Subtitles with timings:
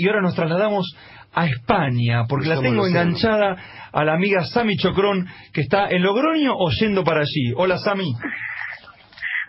[0.00, 0.86] Y ahora nos trasladamos
[1.34, 3.56] a España, porque la tengo enganchada
[3.90, 7.52] a la amiga Sami Chocrón, que está en Logroño o yendo para allí.
[7.56, 8.14] Hola, Sami.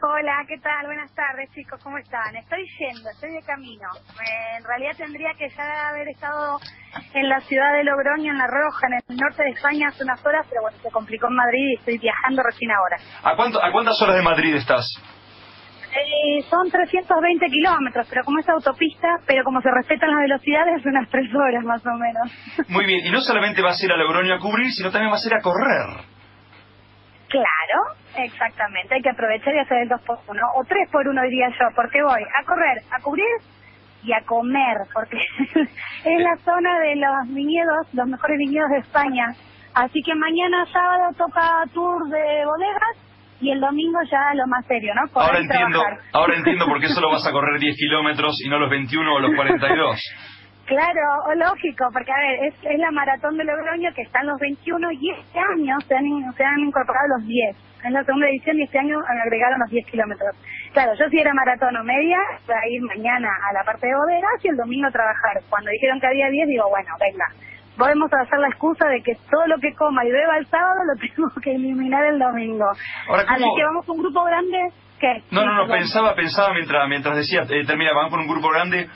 [0.01, 0.87] Hola, ¿qué tal?
[0.87, 2.35] Buenas tardes, chicos, ¿cómo están?
[2.35, 3.89] Estoy yendo, estoy de camino.
[3.93, 6.57] Eh, en realidad tendría que ya haber estado
[7.13, 10.25] en la ciudad de Logroño, en La Roja, en el norte de España, hace unas
[10.25, 12.97] horas, pero bueno, se complicó en Madrid y estoy viajando recién ahora.
[13.21, 14.87] ¿A, cuánto, a cuántas horas de Madrid estás?
[15.89, 21.09] Eh, son 320 kilómetros, pero como es autopista, pero como se respetan las velocidades, unas
[21.09, 22.69] tres horas más o menos.
[22.69, 25.25] Muy bien, y no solamente vas a ir a Logroño a cubrir, sino también vas
[25.25, 26.05] a ir a correr.
[27.29, 27.79] Claro,
[28.17, 28.95] exactamente.
[28.95, 31.67] Hay que aprovechar y hacer el 2 por 1 o 3 por 1 diría yo,
[31.75, 33.25] porque voy a correr, a cubrir
[34.03, 35.17] y a comer, porque
[36.05, 39.33] es la zona de los viñedos, los mejores viñedos de España.
[39.73, 43.09] Así que mañana sábado toca tour de bodegas
[43.41, 45.03] y el domingo ya lo más serio, ¿no?
[45.13, 45.81] ahora entiendo,
[46.13, 49.19] ahora entiendo por qué solo vas a correr 10 kilómetros y no los 21 o
[49.19, 49.99] los 42.
[50.69, 54.91] Claro, lógico, porque a ver, es, es la maratón de Logroño que están los 21
[54.91, 56.05] y este año se han,
[56.37, 57.57] se han incorporado los 10.
[57.85, 60.35] Es la segunda edición y este año han agregado los 10 kilómetros.
[60.71, 63.95] Claro, yo si era maratón o media, voy a ir mañana a la parte de
[63.95, 65.41] bodegas y el domingo a trabajar.
[65.49, 67.25] Cuando dijeron que había 10, digo, bueno, venga,
[67.79, 70.99] podemos hacer la excusa de que todo lo que coma y beba el sábado lo
[71.15, 72.65] tengo que eliminar el domingo.
[72.69, 74.59] Así que vamos a un grupo grande.
[74.99, 75.23] ¿Qué?
[75.31, 78.89] No, no, no, pensaba, pensaba mientras mientras decía, eh, termina, vamos con un grupo grande.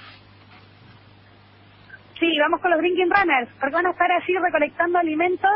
[2.20, 5.52] Sí, vamos con los Drinking Runners, porque van a estar así recolectando alimentos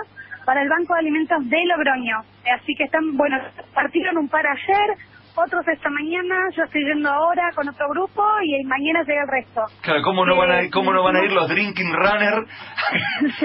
[0.46, 2.24] para el Banco de Alimentos de Logroño.
[2.56, 3.38] Así que están, bueno,
[3.74, 4.98] partieron un par ayer,
[5.38, 9.62] otros esta mañana, yo estoy yendo ahora con otro grupo y mañana llega el resto.
[9.82, 12.50] Claro, ¿cómo no van a, ir, cómo no van a ir los Drinking Runners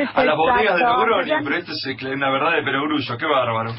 [0.15, 1.37] a las bodegas de Logroño?
[1.45, 3.73] Pero esto es una verdad de perogrullo, qué bárbaro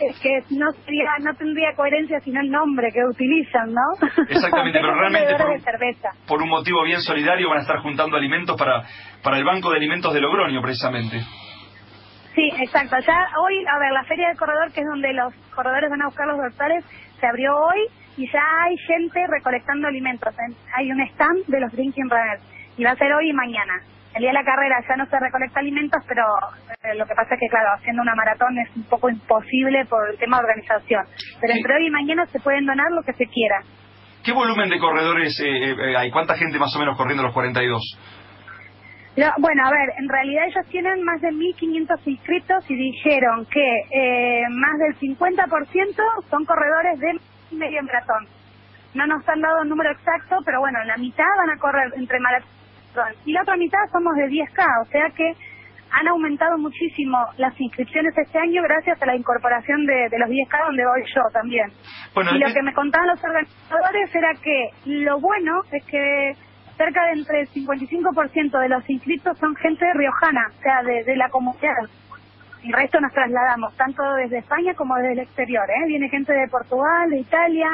[0.00, 4.08] es que no sería, no tendría coherencia sino el nombre que utilizan, ¿no?
[4.28, 5.62] Exactamente, pero realmente por un,
[6.26, 8.82] por un, motivo bien solidario van a estar juntando alimentos para,
[9.22, 11.20] para el Banco de Alimentos de Logroño, precisamente.
[12.34, 12.96] Sí, exacto.
[12.98, 16.06] Ya hoy, a ver, la Feria del Corredor, que es donde los corredores van a
[16.06, 16.84] buscar los doctores,
[17.20, 17.86] se abrió hoy
[18.16, 20.34] y ya hay gente recolectando alimentos.
[20.74, 22.42] Hay un stand de los Drinking Runners
[22.76, 23.74] y va a ser hoy y mañana
[24.14, 26.22] el día de la carrera ya no se recolecta alimentos, pero
[26.84, 30.08] eh, lo que pasa es que, claro, haciendo una maratón es un poco imposible por
[30.08, 31.04] el tema de organización.
[31.40, 33.60] Pero entre hoy y mañana se pueden donar lo que se quiera.
[34.22, 36.10] ¿Qué volumen de corredores eh, eh, hay?
[36.10, 37.82] ¿Cuánta gente más o menos corriendo los 42?
[39.38, 44.78] Bueno, a ver, en realidad ellos tienen más de 1.500 inscritos y dijeron que más
[44.78, 45.94] del 50%
[46.30, 47.20] son corredores de
[47.56, 48.26] medio maratón.
[48.94, 52.20] No nos han dado un número exacto, pero bueno, la mitad van a correr entre
[52.20, 52.54] maratón
[53.24, 55.34] y la otra mitad somos de 10K, o sea que
[55.90, 60.84] han aumentado muchísimo las inscripciones este año gracias a la incorporación de, los 10K donde
[60.86, 61.70] voy yo también.
[61.70, 66.32] y lo que me contaban los organizadores era que lo bueno es que
[66.76, 71.28] cerca de entre el 55% de los inscritos son gente riojana, o sea, de, la
[71.28, 71.88] comunidad.
[72.64, 75.68] El resto nos trasladamos, tanto desde España como desde el exterior.
[75.68, 75.86] ¿eh?
[75.86, 77.68] Viene gente de Portugal, de Italia,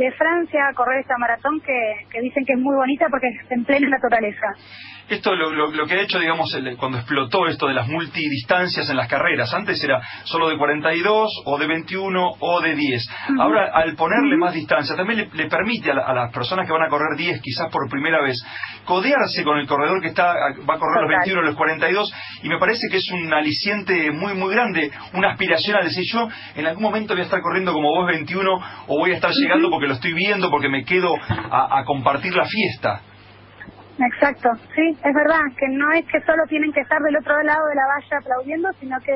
[0.00, 3.50] de Francia a correr esta maratón que, que dicen que es muy bonita porque es
[3.50, 4.46] en plena naturaleza.
[5.10, 9.08] Esto lo, lo, que ha hecho, digamos, cuando explotó esto de las multidistancias en las
[9.08, 9.52] carreras.
[9.52, 13.08] Antes era solo de 42 o de 21 o de 10.
[13.40, 17.16] Ahora, al ponerle más distancia, también le, permite a, las personas que van a correr
[17.16, 18.40] 10, quizás por primera vez,
[18.84, 22.12] codearse con el corredor que está va a correr los 21 o los 42.
[22.42, 26.28] Y me parece que es un aliciente muy, muy grande, una aspiración a decir yo,
[26.56, 28.50] en algún momento voy a estar corriendo como vos 21
[28.86, 31.14] o voy a estar llegando porque lo estoy viendo, porque me quedo
[31.50, 33.02] a compartir la fiesta.
[34.02, 37.66] Exacto, sí, es verdad, que no es que solo tienen que estar del otro lado
[37.68, 39.12] de la valla aplaudiendo, sino que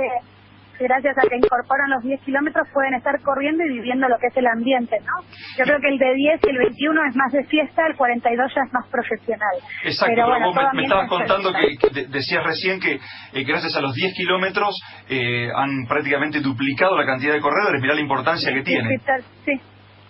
[0.79, 4.37] gracias a que incorporan los 10 kilómetros pueden estar corriendo y viviendo lo que es
[4.37, 5.23] el ambiente, ¿no?
[5.57, 8.53] Yo creo que el de 10 y el 21 es más de fiesta, el 42
[8.55, 9.57] ya es más profesional.
[9.85, 14.15] Exacto, pero, vos me, estabas contando que, decías recién que eh, gracias a los 10
[14.15, 18.99] kilómetros eh, han prácticamente duplicado la cantidad de corredores, mirá la importancia que tiene.
[19.45, 19.61] Sí,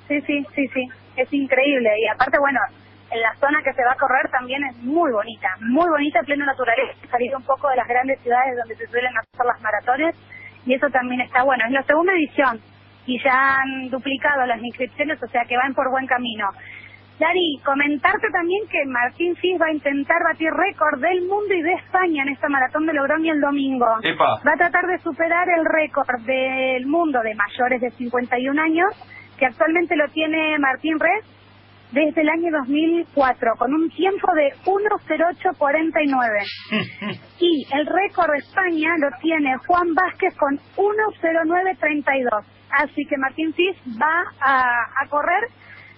[0.09, 2.61] sí, sí, sí, sí, es increíble y aparte, bueno,
[3.11, 6.45] en la zona que se va a correr también es muy bonita, muy bonita, pleno
[6.45, 10.17] naturaleza, salir un poco de las grandes ciudades donde se suelen hacer las maratones
[10.67, 11.65] y eso también está bueno.
[11.67, 12.61] Es la segunda edición
[13.07, 16.49] y ya han duplicado las inscripciones, o sea que van por buen camino.
[17.19, 21.75] Dari, comentarte también que Martín Fis va a intentar batir récord del mundo y de
[21.75, 23.87] España en esta maratón de Logroño el domingo.
[23.87, 28.91] Va a tratar de superar el récord del mundo de mayores de 51 años,
[29.39, 31.25] que actualmente lo tiene Martín Res
[31.95, 36.45] desde el año 2004, con un tiempo de 1.0849.
[37.39, 42.45] y el récord de España lo tiene Juan Vázquez con 1.0932.
[42.71, 45.45] Así que Martín Fis va a correr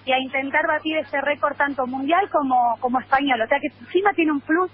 [0.04, 3.40] y a intentar batir ese récord tanto mundial como, como español.
[3.40, 4.70] O sea que encima tiene un plus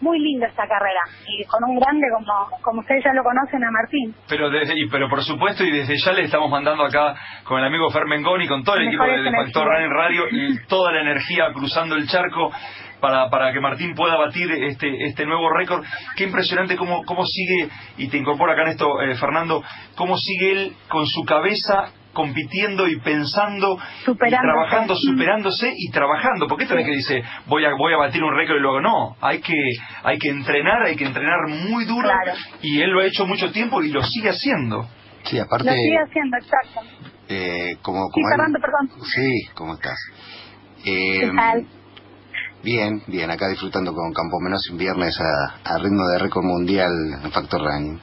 [0.00, 3.70] muy lindo esta carrera y con un grande como como ustedes ya lo conocen a
[3.70, 4.14] Martín.
[4.28, 7.14] Pero desde, y, pero por supuesto y desde ya le estamos mandando acá
[7.44, 10.66] con el amigo Fermengón y con todo el equipo de, de Factor Running Radio y
[10.66, 12.52] toda la energía cruzando el charco
[13.00, 15.84] para, para que Martín pueda batir este este nuevo récord.
[16.16, 19.62] Qué impresionante cómo, cómo sigue, y te incorpora acá en esto, eh, Fernando,
[19.96, 26.64] cómo sigue él con su cabeza compitiendo y pensando y trabajando, superándose y trabajando, porque
[26.64, 29.16] esto no es que dice voy a voy a batir un récord y luego no,
[29.20, 29.54] hay que
[30.02, 32.08] hay que entrenar, hay que entrenar muy duro
[32.60, 34.88] y él lo ha hecho mucho tiempo y lo sigue haciendo.
[35.22, 36.80] Sí, aparte lo sigue haciendo, exacto.
[37.28, 39.04] Eh, como, como sí, perdón.
[39.14, 39.98] Sí, ¿cómo estás?
[40.84, 41.66] Eh, ¿Qué
[42.62, 46.90] Bien, bien, acá disfrutando con Campo Menos un viernes a, ritmo de récord mundial
[47.22, 48.00] en Factor Running.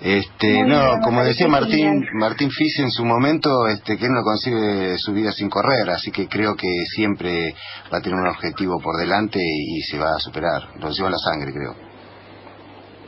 [0.00, 4.98] Este, no, como decía Martín, Martín Fis en su momento, este, que él no consigue
[4.98, 6.66] su vida sin correr, así que creo que
[6.96, 7.54] siempre
[7.92, 10.62] va a tener un objetivo por delante y se va a superar.
[10.80, 11.76] Lo lleva la sangre, creo.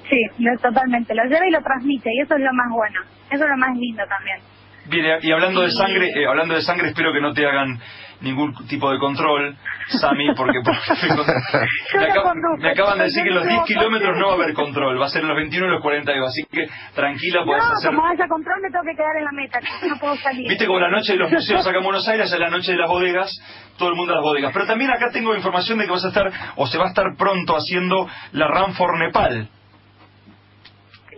[0.08, 3.00] Sí, totalmente, lo lleva y lo transmite y eso es lo más bueno,
[3.31, 4.38] eso es lo más lindo también.
[4.87, 7.81] Bien, y hablando de sangre, eh, hablando de sangre, espero que no te hagan
[8.21, 9.57] ningún tipo de control,
[9.89, 10.61] Sami, porque,
[12.59, 15.07] me, acaban de decir que en los 10 kilómetros no va a haber control, va
[15.07, 17.91] a ser en los 21 y los 42, así que tranquila, puedes no, hacer...
[17.91, 20.49] como haya control me tengo que quedar en la meta, no puedo salir.
[20.49, 22.79] Viste como la noche de los museos acá en Buenos Aires, es la noche de
[22.79, 23.31] las bodegas,
[23.79, 24.53] todo el mundo a las bodegas.
[24.53, 27.07] Pero también acá tengo información de que vas a estar, o se va a estar
[27.17, 29.49] pronto haciendo la Run for Nepal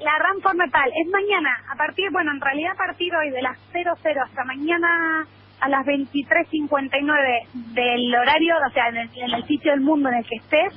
[0.06, 3.42] la Run for Nepal es mañana, a partir, bueno, en realidad a partir hoy de
[3.42, 5.26] las 00 hasta mañana
[5.60, 10.36] a las 23.59 del horario, o sea, en el, sitio del mundo en el que
[10.36, 10.72] estés,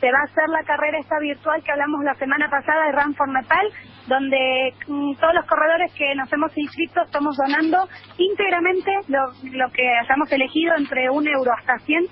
[0.00, 3.14] se va a hacer la carrera esta virtual que hablamos la semana pasada de Run
[3.14, 3.68] for Nepal,
[4.06, 7.86] donde mm, todos los corredores que nos hemos inscrito estamos donando
[8.16, 12.06] íntegramente lo, lo que hayamos elegido entre un euro hasta 100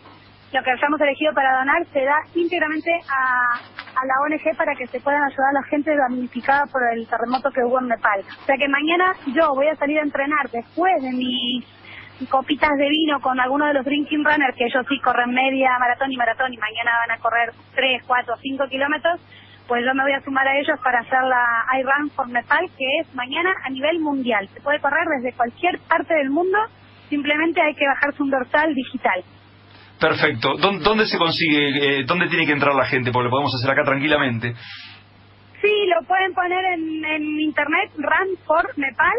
[0.52, 3.52] lo que hayamos elegido para donar se da íntegramente a,
[4.00, 7.50] a la ONG para que se puedan ayudar a la gente damnificada por el terremoto
[7.50, 8.20] que hubo en Nepal.
[8.20, 11.62] O sea que mañana yo voy a salir a entrenar después de mi
[12.26, 16.12] copitas de vino con algunos de los drinking runners, que ellos sí corren media, maratón
[16.12, 19.20] y maratón, y mañana van a correr 3, 4, 5 kilómetros,
[19.66, 22.84] pues yo me voy a sumar a ellos para hacer la iRun for Nepal, que
[23.00, 24.48] es mañana a nivel mundial.
[24.54, 26.58] Se puede correr desde cualquier parte del mundo,
[27.08, 29.22] simplemente hay que bajarse un dorsal digital.
[30.00, 30.54] Perfecto.
[30.56, 33.10] ¿Dónde se consigue, eh, dónde tiene que entrar la gente?
[33.10, 34.54] Porque lo podemos hacer acá tranquilamente.
[35.60, 39.16] Sí, lo pueden poner en, en internet, Run for Nepal,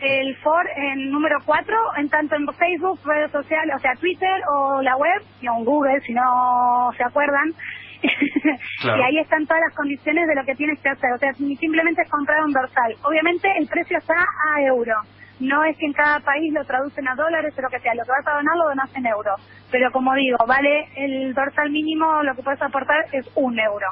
[0.00, 4.82] el for en número 4, en tanto en Facebook, redes sociales, o sea, Twitter o
[4.82, 7.52] la web, y en Google, si no se acuerdan.
[8.02, 11.12] y ahí están todas las condiciones de lo que tienes que hacer.
[11.12, 12.94] O sea, simplemente es comprar un dorsal.
[13.02, 14.94] Obviamente el precio está a euro.
[15.40, 17.94] No es que en cada país lo traducen a dólares o lo que sea.
[17.94, 19.34] Lo que vas a donar lo donas en euro.
[19.70, 23.86] Pero como digo, vale el dorsal mínimo, lo que puedes aportar es un euro.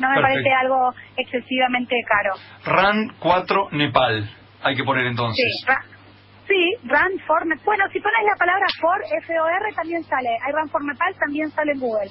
[0.00, 2.34] No me parece algo excesivamente caro.
[2.64, 4.28] RAN 4 Nepal
[4.62, 5.44] hay que poner entonces.
[6.46, 7.42] Sí, Run for.
[7.64, 10.30] Bueno, si pones la palabra for, F-O-R, también sale.
[10.44, 12.10] Hay Run for Nepal, también sale en Google.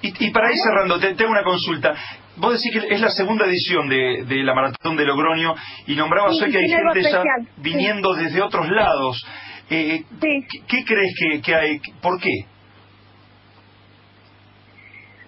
[0.00, 1.94] Y, para ir cerrando, te, tengo una consulta.
[2.36, 5.54] Vos decís que es la segunda edición de, la Maratón de Logroño
[5.86, 7.22] y nombrabas hoy que hay gente ya
[7.58, 9.24] viniendo desde otros lados.
[9.68, 11.80] Eh, ¿qué, crees que, hay?
[12.00, 12.46] ¿Por qué?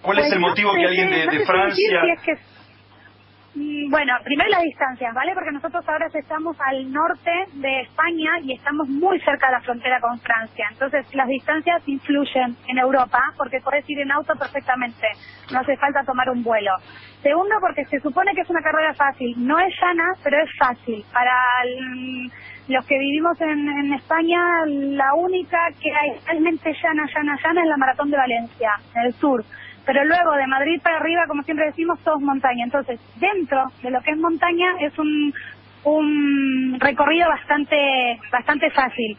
[0.01, 2.01] ¿Cuál es pues el motivo que alguien de, Francia...
[3.55, 5.33] bueno, primero las distancias, ¿vale?
[5.33, 9.99] Porque nosotros ahora estamos al norte de España y estamos muy cerca de la frontera
[9.99, 10.67] con Francia.
[10.71, 15.07] Entonces, las distancias influyen en Europa porque puedes ir en auto perfectamente.
[15.51, 16.71] No hace falta tomar un vuelo.
[17.23, 19.33] Segundo, porque se supone que es una carrera fácil.
[19.37, 21.03] No es llana, pero es fácil.
[21.11, 21.33] Para
[22.67, 27.67] los que vivimos en, en España, la única que hay realmente llana, llana, llana es
[27.67, 29.43] la Maratón de Valencia, en el sur
[29.85, 32.63] pero luego de Madrid para arriba, como siempre decimos, todo es montaña.
[32.63, 35.33] Entonces, dentro de lo que es montaña es un,
[35.83, 39.17] un recorrido bastante, bastante fácil.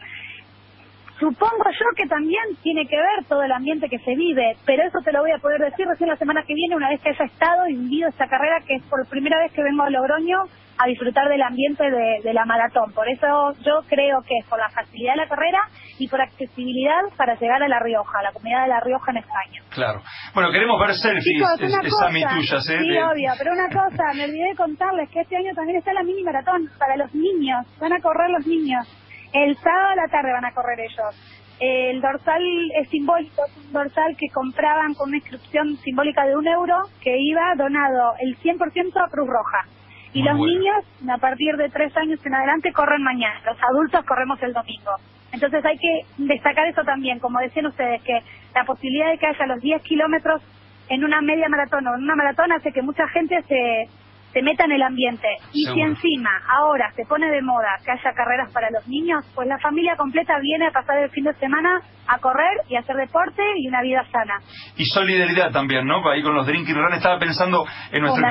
[1.19, 4.97] Supongo yo que también tiene que ver todo el ambiente que se vive, pero eso
[5.05, 7.25] te lo voy a poder decir recién la semana que viene, una vez que haya
[7.25, 10.45] estado y vivido esta carrera, que es por primera vez que vengo a Logroño
[10.81, 12.91] a disfrutar del ambiente de, la maratón.
[12.93, 15.59] Por eso yo creo que es por la facilidad de la carrera
[15.99, 19.17] y por accesibilidad para llegar a La Rioja, a la comunidad de La Rioja en
[19.17, 19.61] España.
[19.69, 20.01] Claro.
[20.33, 22.79] Bueno, queremos ver selfies, es, tuyas, ¿eh?
[22.79, 26.03] Sí, obvio, pero una cosa, me olvidé de contarles que este año también está la
[26.03, 28.87] mini maratón para los niños, van a correr los niños.
[29.33, 31.15] El sábado a la tarde van a correr ellos.
[31.59, 32.41] El dorsal
[32.81, 37.15] es simbólico, es un dorsal que compraban con una inscripción simbólica de un euro que
[37.19, 38.57] iba donado el 100%
[38.97, 39.67] a Cruz Roja.
[40.13, 43.39] Y los niños, a partir de tres años en adelante, corren mañana.
[43.45, 44.91] Los adultos corremos el domingo.
[45.31, 48.19] Entonces hay que destacar eso también, como decían ustedes, que
[48.53, 50.41] la posibilidad de que haya los 10 kilómetros
[50.89, 53.87] en una media maratón o en una maratón hace que mucha gente se,
[54.33, 55.27] se meta en el ambiente.
[55.53, 59.47] Y si encima ahora se pone de moda que haya carreras para los niños, pues
[59.47, 63.41] la familia completa viene a pasar el fin de semana a correr y hacer deporte
[63.57, 64.39] y una vida sana.
[64.77, 66.07] Y solidaridad también, ¿no?
[66.09, 68.27] Ahí con los Drinking Runners estaba pensando en nuestro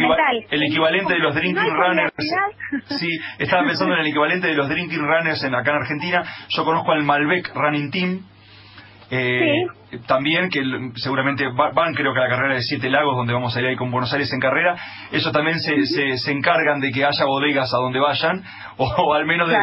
[0.51, 2.13] el equivalente de los Drinking Runners.
[2.99, 6.25] Sí, estaba pensando en el equivalente de los Drinking Runners en acá en Argentina.
[6.49, 8.21] Yo conozco al Malbec Running Team.
[9.11, 9.67] Eh,
[10.07, 10.63] también que
[10.97, 13.77] seguramente van creo que a la carrera de Siete Lagos donde vamos a ir ahí
[13.77, 14.77] con Buenos Aires en carrera.
[15.11, 18.43] Eso también se, se, encargan de que haya bodegas a donde vayan
[18.77, 19.57] o, al menos de,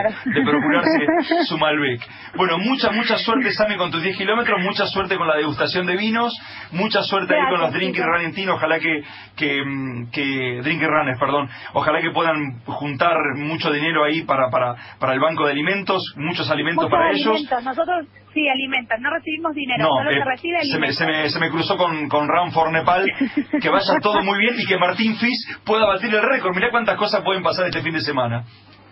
[0.43, 2.01] procurarse su Malbec.
[2.35, 5.95] Bueno mucha mucha suerte Sami con tus 10 kilómetros mucha suerte con la degustación de
[5.95, 6.37] vinos
[6.71, 9.03] mucha suerte ahí con los Drinking Running ojalá que,
[9.35, 14.75] que, mm, que Drinking Runners perdón ojalá que puedan juntar mucho dinero ahí para, para,
[14.99, 17.41] para el banco de alimentos muchos alimentos para ellos.
[17.63, 22.27] nosotros sí alimentan no recibimos dinero se, me, se, me, se, me, cruzó con, con
[22.27, 23.05] Ram for Nepal,
[23.61, 26.55] que vaya todo muy bien y que Martín Fis pueda batir el récord.
[26.55, 28.43] Mirá cuántas cosas pueden pasar este fin de semana.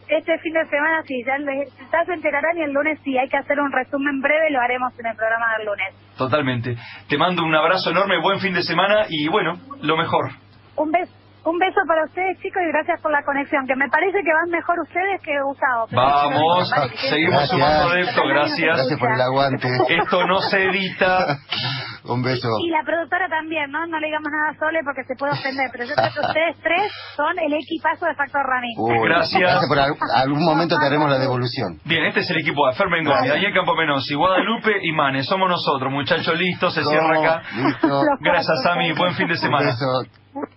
[0.08, 3.38] Este fin de semana sí, ya, ya se enterarán y el lunes sí, hay que
[3.38, 5.96] hacer un resumen breve, lo haremos en el programa del lunes.
[6.16, 6.76] Totalmente.
[7.10, 10.30] Te mando un abrazo enorme, buen fin de semana y bueno, lo mejor.
[10.76, 11.25] Un beso.
[11.46, 14.50] Un beso para ustedes, chicos, y gracias por la conexión, que me parece que van
[14.50, 15.92] mejor ustedes que usados.
[15.92, 16.74] Vamos,
[17.08, 18.76] seguimos sumando de esto, gracias.
[18.76, 19.68] Gracias por el aguante.
[19.90, 21.38] Esto no se edita.
[22.06, 22.50] Un beso.
[22.62, 23.86] Y la productora también, ¿no?
[23.88, 26.56] No le digamos nada a Sole porque se puede ofender, pero yo creo que ustedes
[26.62, 28.78] tres son el equipazo de Factor Running.
[29.06, 29.42] gracias.
[29.42, 31.80] gracias por algún momento te haremos la devolución.
[31.86, 35.24] Bien, este es el equipo de Fermen Gómez, Daniel Campo y Guadalupe y Mane.
[35.24, 37.42] Somos nosotros, muchachos, listos, se cierra acá.
[37.56, 38.02] Listo.
[38.20, 38.94] Gracias, Sami.
[38.94, 39.74] Buen fin de semana.